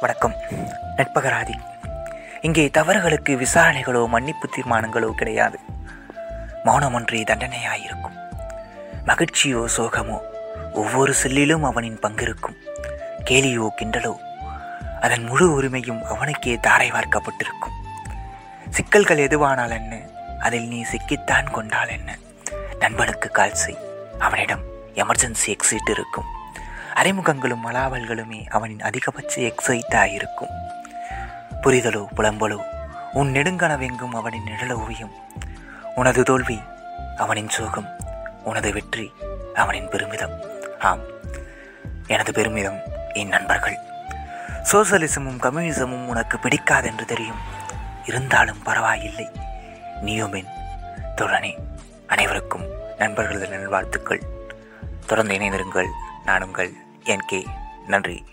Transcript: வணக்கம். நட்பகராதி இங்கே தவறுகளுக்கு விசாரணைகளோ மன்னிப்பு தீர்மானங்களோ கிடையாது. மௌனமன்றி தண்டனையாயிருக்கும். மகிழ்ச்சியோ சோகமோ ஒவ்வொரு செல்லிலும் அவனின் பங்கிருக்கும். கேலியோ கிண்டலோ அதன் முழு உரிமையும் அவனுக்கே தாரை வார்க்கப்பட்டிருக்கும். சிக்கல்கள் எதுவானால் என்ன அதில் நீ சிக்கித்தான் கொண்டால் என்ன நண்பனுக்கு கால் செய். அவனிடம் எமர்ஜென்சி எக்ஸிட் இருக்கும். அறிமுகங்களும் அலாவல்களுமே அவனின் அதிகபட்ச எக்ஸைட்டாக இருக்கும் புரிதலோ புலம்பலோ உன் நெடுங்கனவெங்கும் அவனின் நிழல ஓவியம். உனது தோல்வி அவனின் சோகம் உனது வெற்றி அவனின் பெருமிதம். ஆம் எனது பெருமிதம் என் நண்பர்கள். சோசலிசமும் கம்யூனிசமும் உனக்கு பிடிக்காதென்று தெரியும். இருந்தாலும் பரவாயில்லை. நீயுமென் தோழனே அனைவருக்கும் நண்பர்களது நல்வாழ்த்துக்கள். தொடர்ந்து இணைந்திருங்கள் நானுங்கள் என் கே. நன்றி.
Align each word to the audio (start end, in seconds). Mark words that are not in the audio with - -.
வணக்கம். 0.00 0.34
நட்பகராதி 0.96 1.54
இங்கே 2.40 2.64
தவறுகளுக்கு 2.68 3.32
விசாரணைகளோ 3.42 4.06
மன்னிப்பு 4.06 4.46
தீர்மானங்களோ 4.56 5.10
கிடையாது. 5.10 5.58
மௌனமன்றி 6.64 7.20
தண்டனையாயிருக்கும். 7.30 8.16
மகிழ்ச்சியோ 9.06 9.62
சோகமோ 9.76 10.18
ஒவ்வொரு 10.72 11.14
செல்லிலும் 11.22 11.64
அவனின் 11.70 11.98
பங்கிருக்கும். 11.98 12.58
கேலியோ 13.30 13.68
கிண்டலோ 13.78 14.14
அதன் 15.00 15.24
முழு 15.24 15.48
உரிமையும் 15.56 16.02
அவனுக்கே 16.02 16.56
தாரை 16.68 16.90
வார்க்கப்பட்டிருக்கும். 16.90 17.76
சிக்கல்கள் 18.70 19.26
எதுவானால் 19.28 19.76
என்ன 19.80 20.00
அதில் 20.38 20.68
நீ 20.68 20.82
சிக்கித்தான் 20.92 21.50
கொண்டால் 21.50 21.88
என்ன 21.88 22.18
நண்பனுக்கு 22.78 23.30
கால் 23.30 23.60
செய். 23.64 23.82
அவனிடம் 24.18 24.64
எமர்ஜென்சி 24.94 25.50
எக்ஸிட் 25.56 25.92
இருக்கும். 25.96 26.30
அறிமுகங்களும் 26.96 27.66
அலாவல்களுமே 27.66 28.48
அவனின் 28.48 28.80
அதிகபட்ச 28.80 29.40
எக்ஸைட்டாக 29.40 30.12
இருக்கும் 30.12 30.54
புரிதலோ 31.62 32.06
புலம்பலோ 32.16 32.58
உன் 33.12 33.32
நெடுங்கனவெங்கும் 33.32 34.14
அவனின் 34.14 34.46
நிழல 34.46 34.72
ஓவியம். 34.72 35.12
உனது 35.94 36.22
தோல்வி 36.22 36.60
அவனின் 37.16 37.48
சோகம் 37.48 37.88
உனது 38.44 38.72
வெற்றி 38.72 39.12
அவனின் 39.54 39.88
பெருமிதம். 39.88 40.40
ஆம் 40.78 41.00
எனது 42.06 42.32
பெருமிதம் 42.32 42.78
என் 43.12 43.28
நண்பர்கள். 43.28 43.78
சோசலிசமும் 44.72 45.42
கம்யூனிசமும் 45.42 46.06
உனக்கு 46.06 46.36
பிடிக்காதென்று 46.36 47.04
தெரியும். 47.04 47.40
இருந்தாலும் 48.06 48.62
பரவாயில்லை. 48.62 49.30
நீயுமென் 50.04 50.50
தோழனே 51.16 51.54
அனைவருக்கும் 52.06 52.66
நண்பர்களது 52.98 53.48
நல்வாழ்த்துக்கள். 53.48 54.22
தொடர்ந்து 55.06 55.34
இணைந்திருங்கள் 55.34 55.90
நானுங்கள் 56.26 56.72
என் 57.06 57.26
கே. 57.26 57.46
நன்றி. 57.86 58.24